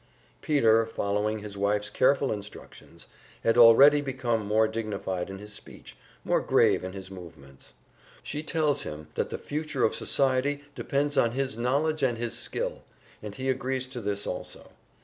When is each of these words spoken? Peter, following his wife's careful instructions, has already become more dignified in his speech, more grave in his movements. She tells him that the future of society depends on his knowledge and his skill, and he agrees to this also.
Peter, 0.41 0.83
following 0.87 1.37
his 1.43 1.55
wife's 1.55 1.91
careful 1.91 2.31
instructions, 2.31 3.05
has 3.43 3.55
already 3.55 4.01
become 4.01 4.43
more 4.43 4.67
dignified 4.67 5.29
in 5.29 5.37
his 5.37 5.53
speech, 5.53 5.95
more 6.25 6.39
grave 6.41 6.83
in 6.83 6.91
his 6.93 7.11
movements. 7.11 7.73
She 8.23 8.41
tells 8.41 8.81
him 8.81 9.09
that 9.13 9.29
the 9.29 9.37
future 9.37 9.83
of 9.83 9.93
society 9.93 10.63
depends 10.73 11.19
on 11.19 11.33
his 11.33 11.55
knowledge 11.55 12.01
and 12.01 12.17
his 12.17 12.35
skill, 12.35 12.81
and 13.21 13.35
he 13.35 13.47
agrees 13.47 13.85
to 13.89 14.01
this 14.01 14.25
also. 14.25 14.71